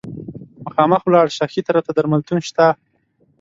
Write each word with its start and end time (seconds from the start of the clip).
مخامخ 0.65 1.01
ولاړ 1.05 1.27
شه، 1.35 1.45
ښي 1.51 1.61
طرف 1.67 1.83
ته 1.87 1.91
درملتون 1.97 2.39
شته. 2.47 2.65